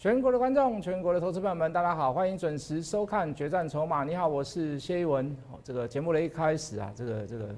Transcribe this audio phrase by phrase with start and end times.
[0.00, 4.00] 全国的观众，全国的投资朋友们，大家好，欢迎准时收看《决战筹码》。
[4.06, 5.26] 你好，我是谢一文。
[5.52, 7.54] 哦，这个节目的一开始啊，这个这个，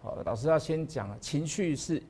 [0.00, 2.02] 好，老师要先讲啊，情绪是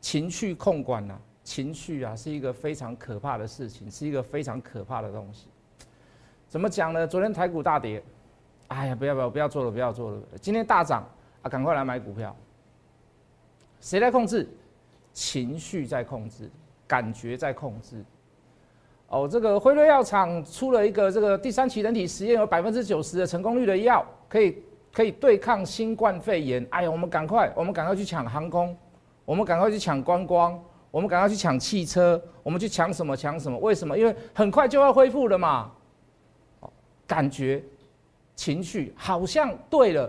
[0.00, 5.46] 情绪控管呐，情绪啊是一个非常可怕的事情，是一个非常可怕的东西。
[6.48, 7.06] 怎么讲呢？
[7.06, 8.02] 昨天台股大跌，
[8.66, 10.20] 哎呀，不要不要不要做了，不要做了。
[10.40, 11.08] 今天大涨
[11.42, 12.34] 啊，赶快来买股票。
[13.78, 14.48] 谁在控制？
[15.12, 16.50] 情绪在控制，
[16.88, 18.04] 感觉在控制。
[19.10, 26.64] 哦，这个辉瑞药厂出了一个这个第三期人体实验，有百分之九十的成功率的药，可以可以对抗新冠肺炎。
[26.70, 28.76] 哎呀，我们赶快，我们赶快去抢航空，
[29.24, 30.56] 我们赶快去抢观光，
[30.92, 33.58] 我们赶快去抢汽车，我们去抢什么抢什么？
[33.58, 33.98] 为什么？
[33.98, 35.72] 因为很快就要恢复了嘛。
[36.60, 36.70] 哦，
[37.04, 37.60] 感觉
[38.36, 40.08] 情绪好像对了，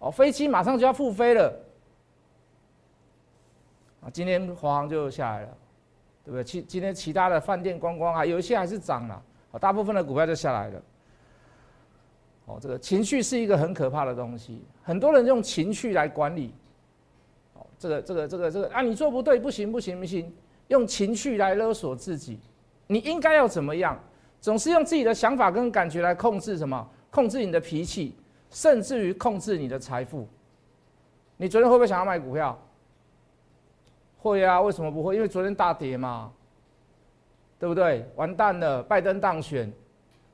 [0.00, 1.54] 哦，飞机马上就要复飞了。
[4.00, 5.48] 啊，今天华航就下来了。
[6.24, 6.42] 对不对？
[6.42, 9.22] 其今天其他的饭店观光啊，有一些还是涨了，
[9.52, 10.82] 啊，大部分的股票就下来了。
[12.46, 16.52] 哦，这个情绪是一个很可怕的东西，很多人用情绪来管理。
[17.54, 20.32] 哦，这个这个这个这个啊，你做不对，不行不行不行，
[20.68, 22.38] 用情绪来勒索自己。
[22.86, 23.98] 你应该要怎么样？
[24.40, 26.86] 总是用自己的想法跟感觉来控制什么？
[27.10, 28.14] 控制你的脾气，
[28.50, 30.28] 甚至于控制你的财富。
[31.36, 32.58] 你昨天会不会想要卖股票？
[34.24, 35.14] 会啊，为什么不会？
[35.14, 36.32] 因为昨天大跌嘛，
[37.58, 38.08] 对不对？
[38.16, 39.70] 完蛋了，拜登当选，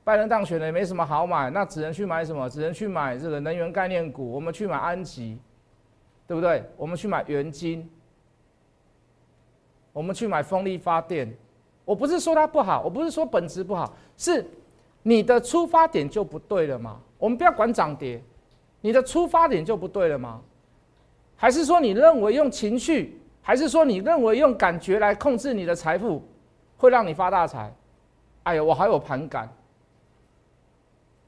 [0.05, 2.48] 拜登当选了也没什么好买，那只能去买什么？
[2.48, 4.30] 只能去买这个能源概念股。
[4.30, 5.36] 我们去买安吉，
[6.24, 6.62] 对不对？
[6.77, 7.91] 我们去买元金，
[9.92, 11.36] 我们去买风力发电。
[11.84, 14.47] 我不是说它不好，我不是说本质不好，是
[15.02, 17.00] 你的出发点就不对了嘛？
[17.19, 18.22] 我们不要管涨跌，
[18.80, 20.41] 你的出发点就不对了吗？
[21.34, 23.19] 还是说你认为用情绪？
[23.42, 26.22] 还是说你认为用感觉来控制你的财富，
[26.76, 27.72] 会让你发大财？
[28.44, 29.48] 哎呀，我还有盘感。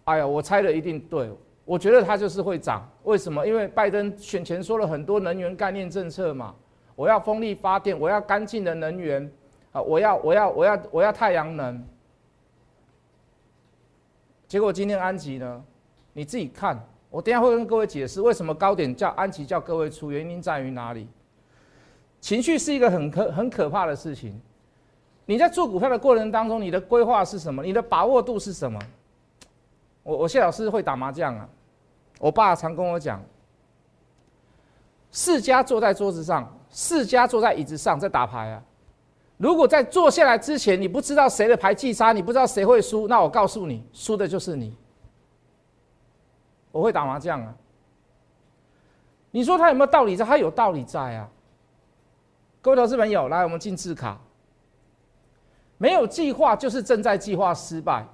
[0.04, 1.30] 哎呀，我猜的一定对，
[1.64, 2.88] 我觉得它就是会涨。
[3.04, 3.46] 为什么？
[3.46, 6.54] 因为拜登选前说了很多能源概念政策嘛，
[6.94, 9.30] 我要风力发电，我要干净的能源
[9.72, 11.84] 啊，我要我要我要我要太阳能。
[14.48, 15.64] 结果今天安吉呢，
[16.12, 16.78] 你自己看，
[17.10, 21.08] 我等下会跟各位解释为什么高点叫安吉叫各位出，原因在于哪里？
[22.22, 24.40] 情绪是一个很可很可怕的事情。
[25.26, 27.62] 你在做股票的过程当中，你的规划是什么？
[27.64, 28.80] 你的把握度是什么？
[30.04, 31.48] 我我谢老师会打麻将啊，
[32.20, 33.20] 我爸常跟我讲，
[35.10, 38.62] 四家坐在桌子上，四家坐在椅子上在打牌啊。
[39.36, 44.76] 如果在坐下来之前，你不知道谁的牌技差，你不知道谁会输，那我告诉你，输的就是你。
[46.70, 47.52] 我会打麻将啊。
[49.32, 50.24] 你说他有没有道理在？
[50.24, 51.28] 他有道理在啊。
[52.62, 54.16] 各位投资朋友，来，我们进字卡。
[55.78, 58.06] 没有计划就是正在计划失败。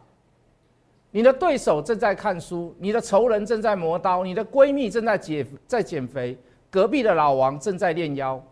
[1.10, 6.38] 你的对手正在看书，你的仇人正在磨刀，你的闺蜜正在减在减肥，
[6.70, 8.42] 隔壁的老王正在练腰，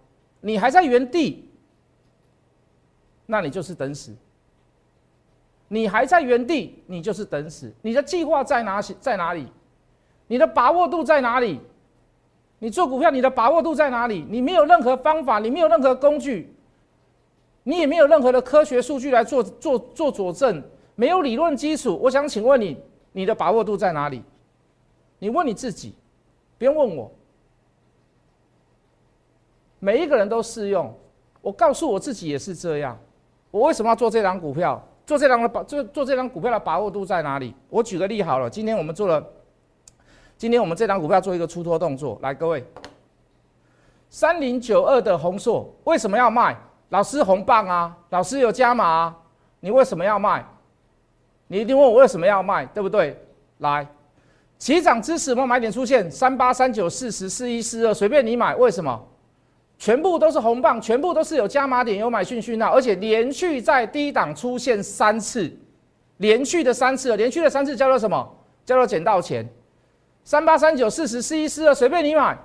[0.42, 1.48] 你还在原地，
[3.24, 4.14] 那你就是等死。
[5.68, 7.72] 你还在原地，你就是等死。
[7.80, 9.50] 你的计划在哪在哪里？
[10.26, 11.58] 你的把握度在哪里？
[12.59, 14.27] 你做股票，你的把握度在哪里？
[14.31, 16.55] 你没有任何方法，你没有任何工具，
[17.65, 20.62] 你也没有任何的科学数据来做做做佐证，
[20.94, 21.99] 没有理论基础。
[22.03, 22.78] 我想请问你，
[23.12, 24.22] 你的把握度在哪里？
[25.19, 25.94] 你问你自己，
[26.56, 27.11] 不用问我。
[29.78, 30.93] 每一个人都适用。
[31.43, 32.99] 我告诉我自己也是这样。
[33.50, 34.83] 我为什么要做这张股票？
[35.05, 37.55] 做这张的把做做这张股票的把握度在哪里？
[37.69, 39.25] 我举个例好了，今天我们做了。
[40.38, 42.62] 今天我们这张股票做一个出脱动作，来各位，
[44.10, 46.54] 三零九二的红硕为什么要卖？
[46.91, 49.16] 老师红棒啊，老师有加码啊，
[49.60, 50.44] 你为什么要卖？
[51.48, 53.19] 你一定问我为什么要卖，对不对？
[53.58, 53.87] 来，
[54.58, 59.08] 起涨支持，我们买点出现三八三九四十四一四二，随便你买，为什么？
[59.78, 65.50] 全部都是红棒，全部都是有加码点，有买讯讯号，而且连续在低档出现三次，
[66.19, 68.37] 连续的三次，连续的三次叫做什么？
[68.66, 69.49] 叫做捡到钱。
[70.26, 72.37] 三八三九四十四一四二，随便你买。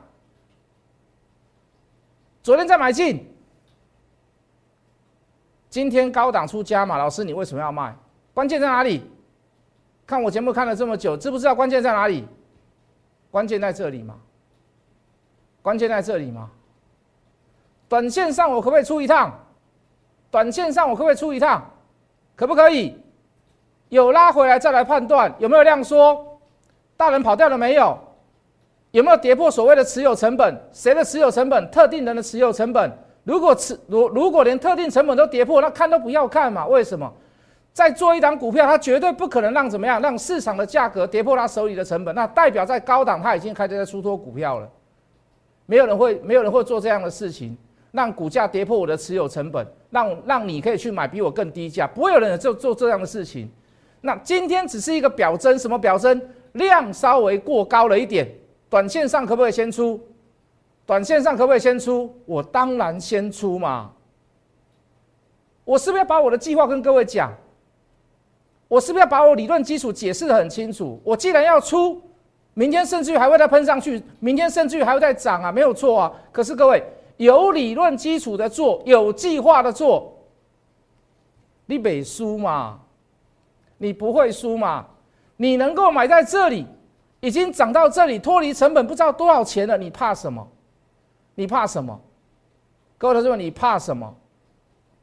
[2.43, 3.27] 昨天再买进，
[5.67, 7.95] 今天高档出加码，老师你为什么要卖？
[8.35, 9.09] 关键在哪里？
[10.05, 12.27] 看我节目看了这么久，知不知道关键在哪里？
[13.31, 14.15] 关键在这里嘛？
[15.63, 16.51] 关键在这里嘛？
[17.89, 19.39] 短线上我可不可以出一趟？
[20.29, 21.67] 短线上我可不可以出一趟？
[22.35, 22.95] 可不可以？
[23.89, 26.27] 有拉回来再来判断有没有量缩。
[27.01, 27.97] 大人跑掉了没有？
[28.91, 30.55] 有没有跌破所谓的持有成本？
[30.71, 31.71] 谁的持有成本？
[31.71, 32.91] 特定人的持有成本。
[33.23, 36.67] 如果持如如果连特定成本都跌破，那看都不要看嘛？
[36.67, 37.11] 为什么？
[37.73, 42.13] 在做一档股票，他绝对不可能让怎么样，让市场的价格跌破他手里的成本。
[42.13, 44.69] 那代表在高档他已经开始在出脱股票了。
[45.65, 47.57] 没有人会，没有人会做这样的事情，
[47.93, 53.49] 让股价跌破我的持有成本，让让你可以去买比我更低价，不会有人做做这样的事情。
[54.01, 56.21] 那今天只是一个表征，什么表征？
[56.53, 58.29] 量稍微过高了一点，
[58.69, 59.99] 短线上可不可以先出？
[60.85, 62.13] 短线上可不可以先出？
[62.25, 63.91] 我当然先出嘛。
[65.63, 67.33] 我是不是要把我的计划跟各位讲？
[68.67, 70.99] 我是不是要把我理论基础解释的很清楚？
[71.03, 72.01] 我既然要出，
[72.53, 76.11] 明天甚至于还会再喷上去，明天甚至于还会再涨啊，没有错啊。
[76.31, 76.83] 可是各位
[77.17, 80.17] 有理论基础的做，有计划的做，
[81.65, 82.79] 你没输嘛？
[83.77, 84.87] 你不会输嘛？
[85.41, 86.67] 你能够买在这里，
[87.19, 90.47] 已经涨到这里，脱离成本不知道多少钱了，你怕什么？
[91.33, 91.99] 你怕什么？
[92.95, 94.15] 各位同学们，你怕什么？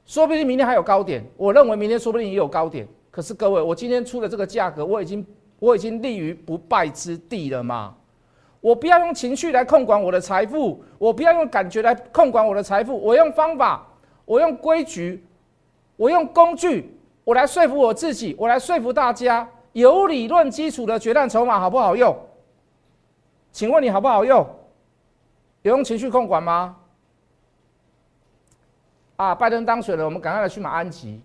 [0.07, 2.87] 说不定明天还有高点，我认为明天说不定也有高点。
[3.11, 5.27] 可是各位，我今天出的这个价格，我已经
[5.59, 7.97] 我已经立于不败之地了嘛？
[8.61, 13.85] 我不要用情绪来控管我的财富，我不要用感觉来控管我的财富，我用方法，
[14.25, 15.25] 我用规矩，
[15.97, 22.17] 我用工具，我来说服我自己，我来说服大家，有理论基础的决战筹码好不好用？
[23.53, 24.45] 请问你好不好用？
[25.63, 26.77] 有用情绪控管吗？
[29.15, 31.23] 啊，拜登当选了，我们赶快来去买安吉。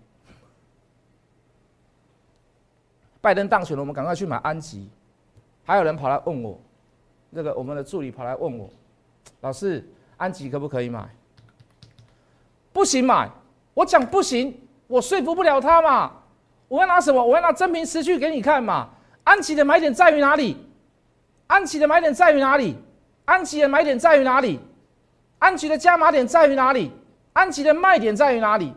[3.20, 4.88] 拜登当选了，我们赶快去买安吉。
[5.64, 6.56] 还有人跑来问我，
[7.30, 8.70] 那个我们的助理跑来问我，
[9.40, 9.84] 老师，
[10.16, 11.08] 安吉可不可以买？
[12.72, 13.28] 不行买，
[13.72, 14.56] 我讲不行，
[14.86, 16.12] 我说服不了他嘛。
[16.74, 17.24] 我要拿什么？
[17.24, 18.88] 我要拿真凭实据给你看嘛。
[19.22, 20.56] 安琪的买点在于哪里？
[21.46, 22.76] 安琪的买点在于哪里？
[23.26, 24.58] 安琪的买点在于哪里？
[25.38, 26.90] 安琪的加码点在于哪里？
[27.32, 28.74] 安琪的卖点在于哪里？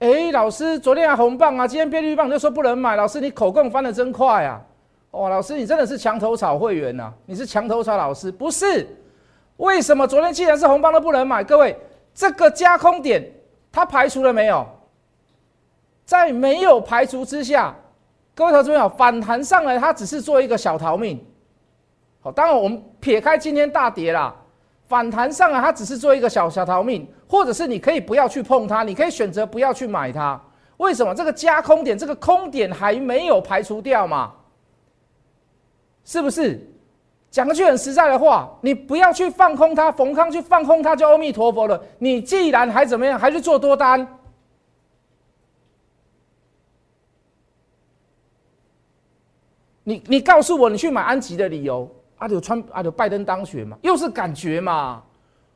[0.00, 2.96] 哎，老师，昨天还红棒啊，今天变绿棒，就说不能买。
[2.96, 4.60] 老师，你口供翻的真快啊！
[5.12, 7.12] 哇，老师，你真的是墙头草会员呐？
[7.26, 8.32] 你是墙头草老师？
[8.32, 8.88] 不是？
[9.58, 11.44] 为什么昨天既然是红棒都不能买？
[11.44, 11.78] 各位，
[12.12, 13.24] 这个加空点
[13.70, 14.66] 它排除了没有？
[16.04, 17.74] 在没有排除之下，
[18.34, 21.24] 各位投资朋友，反弹上来，它只是做一个小逃命。
[22.20, 24.34] 好，当然我们撇开今天大跌啦。
[24.86, 30.38] 反弹上来，它只是做一个小小逃命，或者是你可以不要去碰它，你可以选择不要去买它。
[30.76, 31.14] 为什么？
[31.14, 34.32] 这个加空点，这个空点还没有排除掉嘛？
[36.04, 36.60] 是不是？
[37.30, 41.82] 讲句很实在的话，你不要去放空它，逢康去放空它就阿弥陀佛了。
[41.98, 44.06] 你既然还怎么样，还是做多单？
[49.84, 51.90] 你你告诉我，你去买安吉的理由？
[52.18, 55.02] 阿就川阿就拜登当选嘛，又是感觉嘛，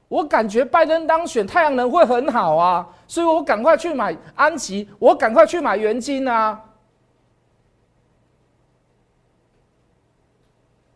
[0.09, 6.61] 我感觉拜登当选，太阳能会很好啊，所以我赶快去买安吉，我赶快去买元金啊。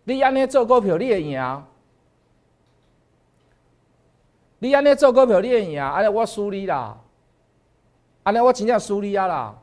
[0.03, 1.63] 你安尼做股票你会赢，
[4.59, 6.99] 你安尼做股票你会赢，安尼我输你啦，
[8.25, 9.55] 安尼我真正输你啊啦，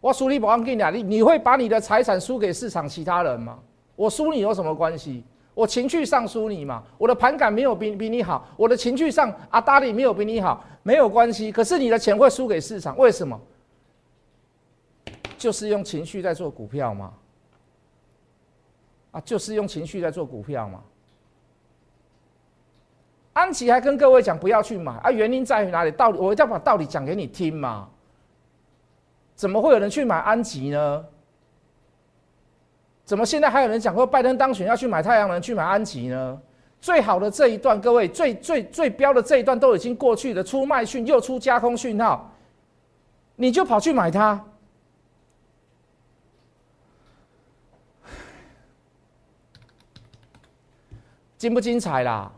[0.00, 3.58] 我输你不要紧啦，你你会把你的财产输给市场其他人吗？
[3.96, 5.24] 我输你有什么关系？
[5.54, 6.84] 我情绪上输你嘛？
[6.96, 11.50] 我的盘感没有比比你好，我的情绪上阿达里没有比你好，没有关系。
[11.50, 13.40] 可是你的钱会输给市场，为什么？
[15.36, 17.12] 就是用情绪在做股票嘛？
[19.10, 20.80] 啊，就是用情绪在做股票嘛？
[23.32, 25.90] 安琪还跟各位讲不要去买啊，原因在于哪里？
[25.90, 27.88] 道理我一定要把道理讲给你听嘛？
[29.38, 31.04] 怎么会有人去买安吉呢？
[33.04, 36.36] 怎么现在还有人讲说拜登当选要去买太阳能去买安吉呢？
[36.80, 42.28] 最好的这一段，各位最最最标的这一段都已经过去了，出卖讯又出加空讯号，
[43.36, 44.44] 你就跑去买它，
[51.36, 52.32] 精不精彩啦？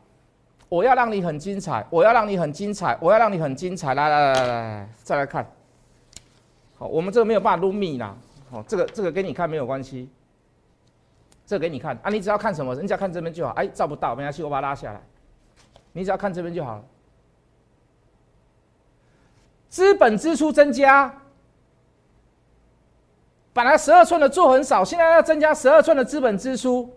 [0.69, 3.95] 我要让你很精彩，我要让你很精彩，我要让你很精彩！
[3.95, 5.51] 来来来来来，再来看，
[6.81, 8.17] 好，我们这个没有办法撸密啦，
[8.51, 10.09] 好，这个这个给你看没有关系。
[11.47, 12.09] 这给你看啊！
[12.09, 12.75] 你只要看什么？
[12.77, 13.53] 你只要看这边就好。
[13.55, 15.03] 哎，照不到，没关系，我把它拉下来。
[15.93, 16.85] 你只要看这边就好了。
[19.69, 21.13] 资本支出增加，
[23.53, 26.89] 本来十二寸的做很少，现在要增加十二寸的资本支出。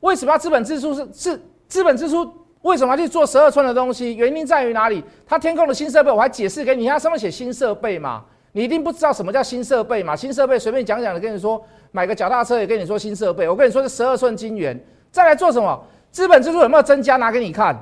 [0.00, 0.92] 为什么要资本支出？
[0.92, 2.28] 是是资本支出
[2.62, 4.16] 为什么要去做十二寸的东西？
[4.16, 5.02] 原因在于哪里？
[5.24, 8.24] 它天空的新设备，我还解释给你，它上面写新设备嘛。
[8.52, 10.14] 你一定不知道什么叫新设备嘛？
[10.14, 13.48] 新设备随便讲讲的，跟你说买个脚踏车也跟你说新设备。
[13.48, 14.78] 我跟你说是十二寸金元，
[15.10, 15.84] 再来做什么？
[16.10, 17.16] 资本支出有没有增加？
[17.16, 17.74] 拿给你看。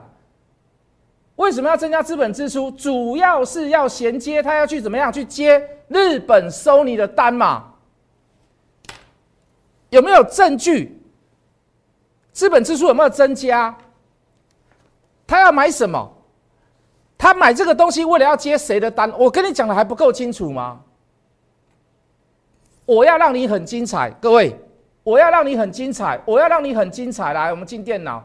[1.37, 2.71] 为什么要增加资本支出？
[2.73, 7.65] 主要是要衔接，他要去怎么样去接日本收你的单嘛？
[9.89, 10.97] 有没有证据？
[12.31, 13.77] 资本支出有没有增加？
[15.27, 16.13] 他要买什么？
[17.21, 19.13] 他买这个东西为了要接谁的单？
[19.19, 20.81] 我跟你讲的还不够清楚吗？
[22.87, 24.59] 我要让你很精彩，各位，
[25.03, 27.35] 我要让你很精彩，我要让你很精彩。
[27.35, 28.25] 来，我们进电脑，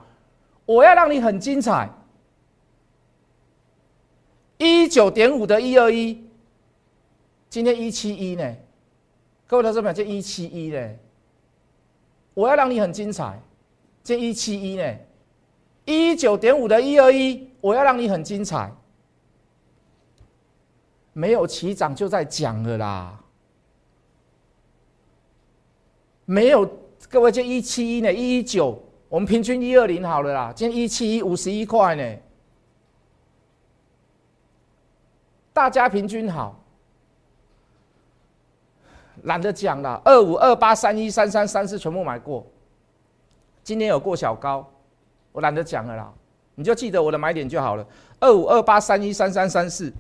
[0.66, 1.90] 我要让你很精彩。
[4.60, 6.25] 一九点五的一二一，
[7.50, 8.56] 今天一七一呢？
[9.46, 10.90] 各位投资者，这一七一呢？
[12.34, 13.38] 我要让你很精彩，
[14.06, 14.96] 这一七一呢？
[15.84, 18.72] 一九点五的一二一，我要让你很精彩。
[21.17, 23.17] 没有起涨就在讲了啦，
[26.25, 26.69] 没有
[27.10, 28.12] 各位，这一七一呢？
[28.12, 32.17] 一一九，我们平均一二零好了啦，今天一七一五十一块呢。
[35.53, 36.62] 大家平均好，
[39.24, 40.01] 懒得讲了。
[40.03, 42.45] 二五二八三一三三三四全部买过，
[43.63, 44.69] 今天有过小高，
[45.31, 46.13] 我懒得讲了啦。
[46.55, 47.88] 你就记得我的买点就好了。
[48.19, 49.93] 二五二八三一三三三四，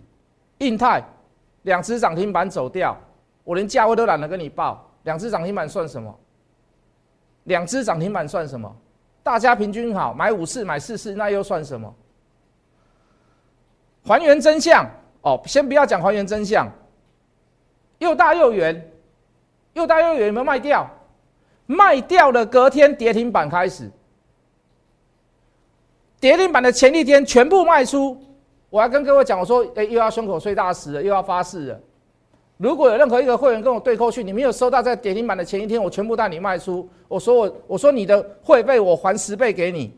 [0.59, 1.03] 印泰
[1.63, 2.97] 两只涨停板走掉，
[3.43, 4.89] 我连价位都懒得跟你报。
[5.03, 6.19] 两只涨停板算什么？
[7.43, 8.75] 两只涨停板算什么？
[9.21, 11.93] 大家平均好，买五次买四次，那又算什么？
[14.03, 14.89] 还原真相。
[15.21, 16.71] 哦，先不要讲还原真相，
[17.97, 18.91] 又大又圆，
[19.73, 20.87] 又大又圆有没有卖掉？
[21.65, 23.89] 卖掉了，隔天跌停板开始，
[26.19, 28.21] 跌停板的前一天全部卖出。
[28.75, 31.79] 我还跟各位讲，我说，哎，又要胸口碎大石了，又要发誓了。
[32.57, 36.85] 如果有任何一个会员跟我对扣去，你没有收到在跌停板的前一天，我全部带你卖出。
[37.07, 39.97] 我说我，我说你的会费我还十倍给你，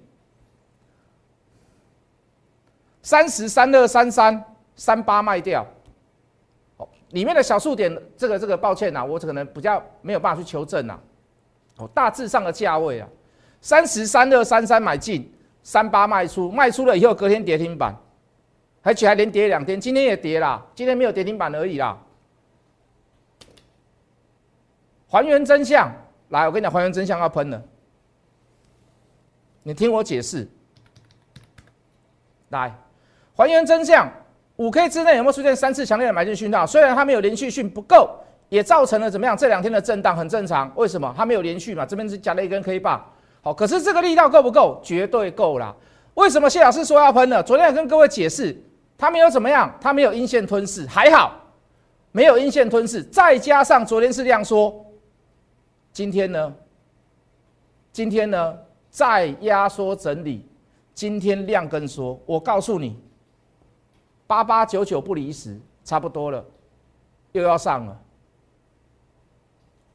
[3.01, 4.45] 三十三二三三。
[4.75, 5.65] 三八卖掉，
[6.77, 10.99] 哦，里面的小数点，这个这个抱歉呐，我可能比较没有办法去求证呐，
[11.77, 13.09] 哦，大致上的价位啊，
[13.59, 17.91] 三十三二三三买进，三八卖出，卖出了以后隔天跌停板，
[18.87, 21.97] 而且还连跌两天，今天也跌了，今天没有跌停板而已啦。
[25.09, 25.91] 还原真相，
[26.29, 27.61] 来，我跟你讲，还原真相要喷了，
[29.63, 30.47] 你听我解释，
[32.47, 32.73] 来，
[33.35, 34.09] 还原真相。
[34.55, 36.65] 五 K 之内有没有出现三次强烈的买进讯号？
[36.65, 38.17] 虽然它没有连续性不够，
[38.47, 39.35] 也造成了怎么样？
[39.35, 40.71] 这两天的震荡很正常。
[40.77, 41.13] 为什么？
[41.17, 41.85] 它没有连续嘛？
[41.85, 43.05] 这边是加了一根 K 棒。
[43.41, 44.79] 好，可是这个力道够不够？
[44.81, 45.75] 绝对够啦。
[46.13, 47.43] 为什么谢老师说要喷呢？
[47.43, 48.55] 昨天跟各位解释，
[48.97, 51.39] 它没有怎么样，它没有阴线吞噬，还好，
[52.11, 53.03] 没有阴线吞噬。
[53.03, 54.85] 再加上昨天是量缩，
[55.93, 56.55] 今天呢？
[57.91, 58.57] 今天呢？
[58.89, 60.43] 再压缩整理，
[60.95, 62.19] 今天量跟缩。
[62.25, 62.99] 我告诉你。
[64.25, 66.43] 八八九九不离十，差不多了，
[67.31, 67.97] 又要上了，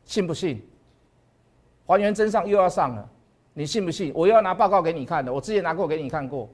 [0.04, 0.66] 信不信？
[1.84, 3.08] 还原真相又要上了，
[3.52, 4.10] 你信不信？
[4.14, 6.48] 我又要拿报告给你看的，我之前拿过给你看过。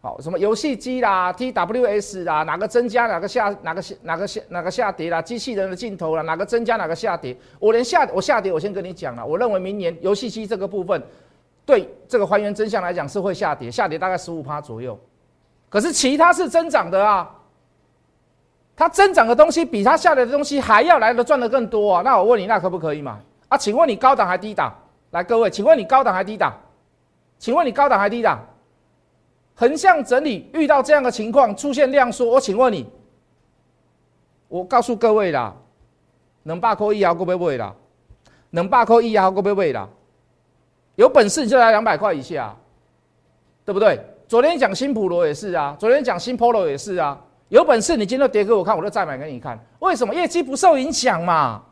[0.00, 5.20] 好，什么游戏机啦，TWS 啦，哪个增加，哪个下，哪个下，哪个下，哪个下跌啦？
[5.20, 7.36] 机器人的镜头啦，哪个增加，哪个下跌？
[7.58, 11.02] 我连下我下跌，我先跟你讲了，我认为明年游戏机这个部分，
[11.66, 14.96] 对这个还原真相来讲是会下跌，下跌大概十五趴左右。
[15.68, 17.28] 可是其他是增长的啊，
[18.76, 22.02] 它增长的东西比它下来的东西还要来的赚的更多啊！
[22.02, 23.10] 那我问你，那可不可以买
[23.48, 23.58] 啊？
[23.58, 24.72] 请问你高档还低档？
[25.10, 26.54] 来，各位，请问你高档还低档？
[27.40, 28.38] 请问你高档还低档？
[29.58, 32.88] 横向整理遇到这样的情况出现量缩，我请问你，
[34.46, 35.52] 我告诉各位啦，
[36.44, 37.74] 能八扣一毫够不会啦？
[38.50, 39.88] 能八扣一毫够不会啦？
[40.94, 42.54] 有本事你就来两百块以下，
[43.64, 44.00] 对不对？
[44.28, 49.58] 昨天讲新普罗也是啊，昨天讲新 Polo 也是啊，有本事你今天跌给我看，我就再买给你看。
[49.80, 51.62] 为什么业绩不受影响嘛？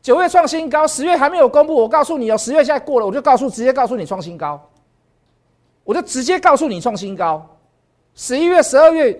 [0.00, 4.67] 九月创新高，十月还没有公布，我告诉你哦，十月现在过了，我就告诉直接告诉你创新高，
[5.88, 7.42] 我就直接告诉你创新高。
[8.14, 9.18] 十一月、十二月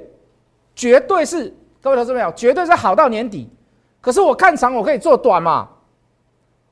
[0.77, 3.49] 绝对是各位投资朋友，绝对是好到年底。
[4.03, 5.67] 可是我看长，我可以做短嘛？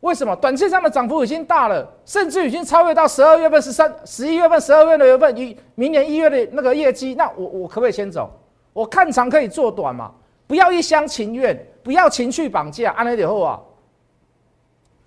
[0.00, 7.14] 为什么短线上的涨幅已经大了，甚至已经超越到十二月份、十三、十一月份、十二月的月份，一明年一月的那个业绩？
[7.14, 8.30] 那我我可不可以先走？
[8.74, 10.12] 我看长可以做短嘛？
[10.46, 12.90] 不要一厢情愿，不要情绪绑架。
[12.90, 13.58] 安内点后啊，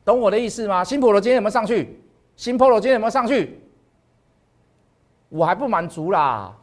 [0.03, 0.84] 懂我的意思吗？
[0.84, 2.01] 新普罗今天有没有上去？
[2.36, 3.62] 新普罗今天有没有上去？
[5.29, 6.53] 我还不满足啦！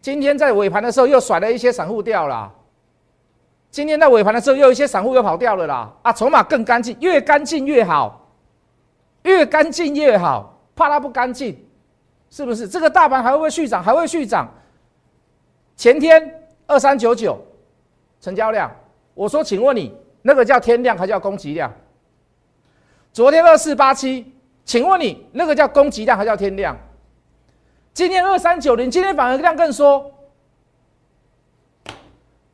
[0.00, 2.52] 今天在尾盘的时候又甩了一些散户掉了。
[3.70, 5.90] 今天在尾盘的时候，又一些散户又跑掉了啦！
[6.02, 8.28] 啊，筹码更干净，越干净越好，
[9.22, 11.58] 越干净越好，怕它不干净，
[12.28, 12.68] 是不是？
[12.68, 13.82] 这个大盘还会不会续涨？
[13.82, 14.46] 还会续涨。
[15.74, 17.38] 前天二三九九，
[18.20, 18.70] 成交量。
[19.14, 21.72] 我说，请问你那个叫天量还叫供给量？
[23.10, 24.34] 昨天二四八七，
[24.66, 26.76] 请问你那个叫供给量还叫天量？
[27.94, 30.10] 今天二三九零，今天反而量更缩，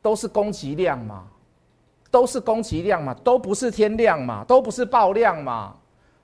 [0.01, 1.23] 都是供给量嘛，
[2.11, 5.73] 都是供给量嘛，都不是天量嘛，都不是爆量嘛。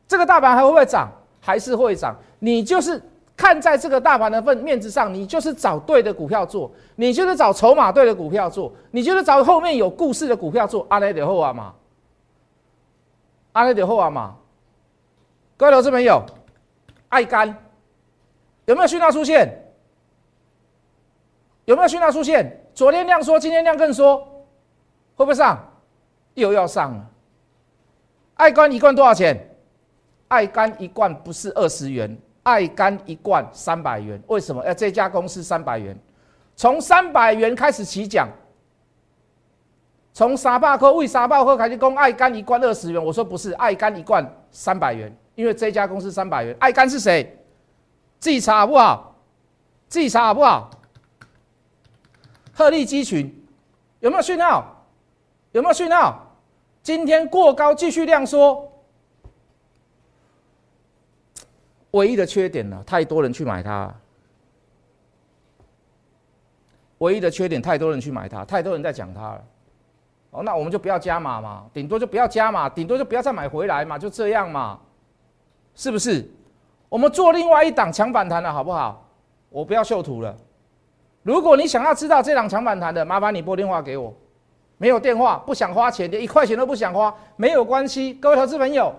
[0.07, 1.09] 这个大盘还会不会涨？
[1.39, 2.13] 还是会涨？
[2.39, 3.01] 你就是
[3.37, 10.85] 看在这个大盘的份面子上，你就是找对的股票做，你就是找筹码对的股票做，你就是找后面有故事的股票做。
[10.89, 11.73] 阿雷德后啊嘛，
[13.53, 14.35] 阿雷德后啊嘛，
[15.55, 16.21] 各位投资朋友，
[17.07, 17.64] 爱干。
[18.65, 19.61] 有没有讯号出现？
[21.65, 22.61] 有没有讯号出现？
[22.73, 24.17] 昨天量缩，今天量更缩，
[25.15, 25.57] 会不会上？
[26.33, 27.09] 又要上了。
[28.35, 29.49] 爱肝一罐多少钱？
[30.27, 34.21] 爱肝一罐不是二十元，爱肝一罐三百元。
[34.27, 34.61] 为什么？
[34.63, 35.97] 哎，这家公司三百元，
[36.55, 38.27] 从三百元开始起讲，
[40.13, 43.03] 从沙巴克为沙巴克开始供爱肝一罐二十元。
[43.03, 46.55] 我说不是，爱肝一罐三百元，因为这家公司三百元。
[46.59, 47.37] 爱肝是谁？
[48.25, 49.15] 自己查好不好？
[49.87, 50.71] 自己查好不好？
[52.55, 53.31] 鹤立鸡群，
[53.99, 54.83] 有没有讯号？
[55.51, 56.35] 有没有讯号？
[56.81, 58.67] 今天过高，继续量缩。
[61.91, 62.83] 唯一的缺点呢？
[62.83, 63.93] 太多人去买它。
[66.97, 69.45] 唯一的缺点，太多人去买它，太多人在讲它了。
[70.31, 74.79] 哦，那我们就不要加码嘛，顶多就不要加码，顶多就不要再买回来嘛，就这样嘛，
[75.75, 76.27] 是不是？
[76.89, 79.03] 我们做另外一档强反弹的，好不好？
[79.49, 80.35] 我不要秀图了。
[81.23, 84.13] 如果你想要知道这档强反弹的，麻烦你拨电话给我。
[84.77, 88.13] 没有电话，不想花钱，连一块钱都不想花，没有关系。
[88.15, 88.93] 各位投资朋友，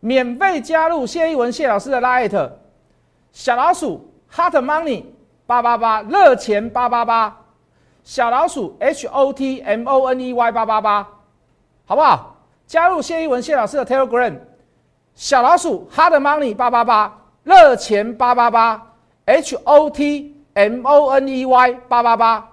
[0.00, 2.50] 免费加入谢一文谢老师的 Light
[3.32, 5.04] 小老鼠 Hot Money
[5.46, 7.40] 八八八热钱八八八
[8.02, 11.08] 小老鼠 H O T M O N E Y 八八八，
[11.86, 12.36] 好不好？
[12.66, 14.36] 加入谢一文谢老师的 Telegram。
[15.14, 18.94] 小老鼠 hard money 八八八热钱八八八
[19.26, 22.48] h o t m o n e y 八八八，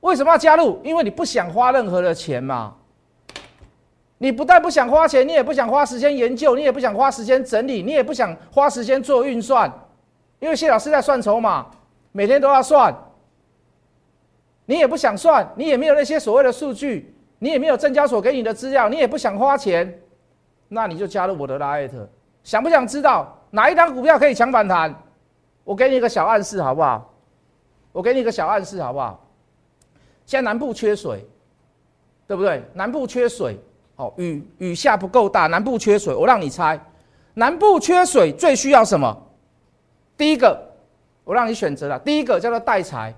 [0.00, 0.80] 为什么要加入？
[0.82, 2.74] 因为你不想花任何的钱嘛。
[4.18, 9.72] 你不但不想花钱，你也不想花时间研究，你也不想花时间整理，你也不想花时间做运算，
[10.40, 11.66] 因为谢老师在算筹码，
[12.10, 12.94] 每天都要算。
[14.66, 20.00] 你也不想算，你也没有那些所谓的数据，你也没有证交所给你的资料，你也不想花钱。
[20.68, 22.08] 那你就加入我的拉艾特，
[22.44, 24.94] 想不想知道哪一张股票可以强反弹？
[25.64, 27.12] 我给你一个小暗示好不好？
[27.92, 29.18] 我给你一个小暗示好不好？
[30.26, 31.26] 现在南部缺水，
[32.26, 32.62] 对不对？
[32.74, 33.58] 南部缺水，
[33.96, 36.14] 哦，雨雨下不够大，南部缺水。
[36.14, 36.78] 我让你猜，
[37.34, 39.16] 南部缺水最需要什么？
[40.16, 40.60] 第一个，
[41.24, 43.14] 我让你选择了，第一个叫做代财。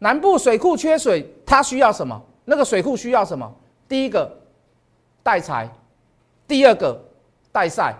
[0.00, 2.20] 南部水库缺水，它需要什么？
[2.44, 3.52] 那个水库需要什么？
[3.88, 4.30] 第一个，
[5.22, 5.68] 代财。
[6.48, 6.98] 第二个
[7.52, 7.94] 带晒，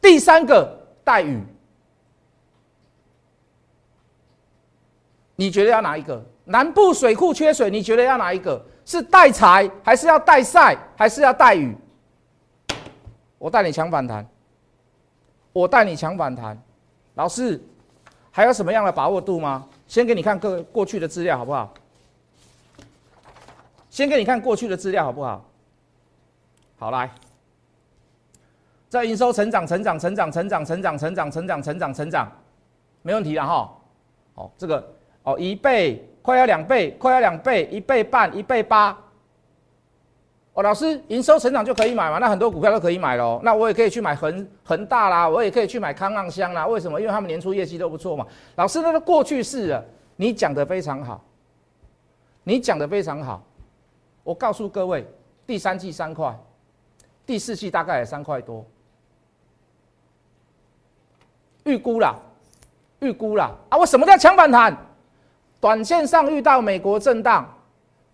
[0.00, 1.42] 第三个带雨，
[5.34, 6.22] 你觉得要哪一个？
[6.44, 8.62] 南部水库缺水，你觉得要哪一个？
[8.84, 11.74] 是带财还是要带晒，还是要带雨？
[13.38, 14.28] 我带你抢反弹，
[15.52, 16.60] 我带你抢反弹。
[17.14, 17.58] 老师，
[18.30, 19.66] 还有什么样的把握度吗？
[19.86, 21.72] 先给你看各过去的资料好不好？
[23.88, 25.44] 先给你看过去的资料好不好？
[26.78, 27.10] 好来。
[28.90, 32.30] 在营收成长、成长、成长、成长、成长、成长、成长、成长、成长，
[33.02, 33.72] 没问题了哈。
[34.34, 34.84] 哦，这个
[35.22, 38.90] 哦，一倍快要两倍，快要两倍，一倍半，一倍八。
[40.54, 42.18] 哦，老师，营收成长就可以买嘛？
[42.18, 43.40] 那很多股票都可以买喽。
[43.44, 46.66] 那我也可以去买恒恒大啦，我也可以去买康浪香啦。
[46.66, 47.00] 为什么？
[47.00, 48.26] 因为他们年初业绩都不错嘛。
[48.56, 49.84] 老师，那个过去式了，
[50.16, 51.22] 你讲的非常好，
[52.42, 53.40] 你讲的非常好。
[54.24, 55.06] 我告诉各位，
[55.46, 56.36] 第三季三块，
[57.24, 58.66] 第四季大概也三块多。
[61.70, 62.16] 预估啦，
[62.98, 63.78] 预估啦啊！
[63.78, 64.76] 我什么叫强反弹？
[65.60, 67.48] 短线上遇到美国震荡，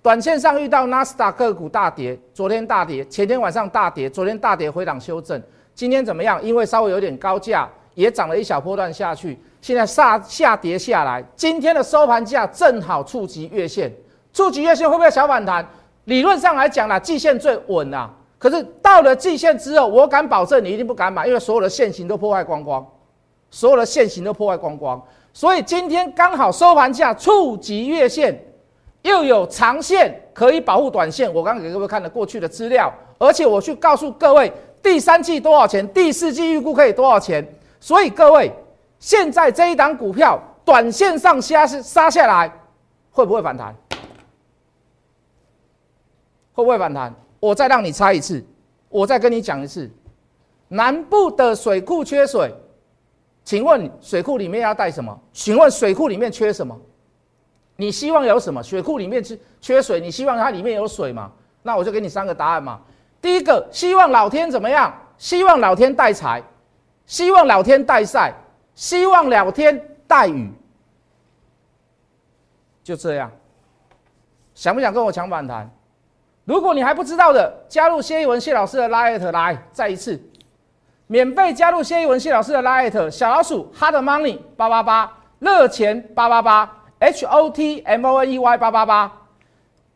[0.02, 5.42] 短线上遇到纳斯达克股大跌，昨天大跌，前天晚上大跌，昨天大跌回档修正，
[5.74, 6.42] 今天怎么样？
[6.42, 13.90] 因为稍微有点高价，也涨了一小波段下去，现在下下跌下来，今天的收盘价正好触及月线，
[14.34, 15.66] 触及月线会不会小反弹？
[16.04, 18.10] 理论上来讲啦，季线最稳啊。
[18.38, 22.86] 可是到了季线之后，我敢保证你一定不敢买，因为所有的线型都破坏光光。
[23.50, 28.38] 所有的线型都破坏光光，所以今天刚好收盘价触及月线，
[29.02, 31.32] 又有长线可以保护短线。
[31.32, 37.46] 我刚刚给各位看了过去的资料，而且我去告诉各位第三季多少钱，第四季预估可以多少钱。
[37.80, 38.52] 所以各位，
[38.98, 42.52] 现在这一档股票短线上下是杀下来，
[43.10, 43.74] 会不会反弹？
[46.52, 47.14] 会不会反弹？
[47.38, 48.44] 我再让你猜一次，
[48.88, 49.88] 我再跟你讲一次，
[50.68, 52.52] 南部的水库缺水，
[53.46, 55.16] 请问水库里面要带什么？
[55.32, 56.76] 请问水库里面缺什么？
[57.76, 58.60] 你希望有什么？
[58.60, 61.30] 水库里面缺缺水，你希望它里面有水吗？
[61.62, 62.80] 那我就给你三个答案嘛。
[63.22, 64.92] 第一个，希望老天怎么样？
[65.16, 66.42] 希望老天带财，
[67.06, 68.34] 希望老天带晒，
[68.74, 70.50] 希望老天带雨。
[72.82, 73.30] 就这样，
[74.56, 75.70] 想不想跟我抢反弹？
[76.44, 80.20] 如果你还不知道的，加入谢一文谢老师的拉艾特来，再一次
[81.08, 89.12] 免费加入谢一文谢老师的拉艾特，小老鼠 hard money 八八八，热钱八八八，H O T M O N E Y 八八八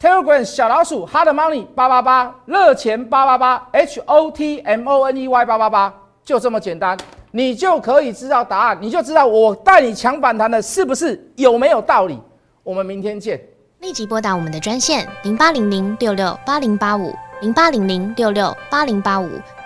[0.00, 5.92] ，Telegram 小老鼠 hard money 八八八，热钱八八八，H O T M O N E Y 八八八，
[6.24, 6.96] 就这么简单，
[7.32, 12.20] 你就可以知道答案，你就知道我带你抢反弹的是不是有没有道理。
[12.62, 13.40] 我们明天见。
[13.80, 19.28] 立即拨打我们的专线零八零零六六八零八五零八零零六六八零八五